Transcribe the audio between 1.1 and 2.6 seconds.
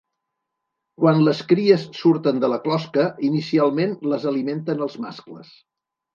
les cries surten de la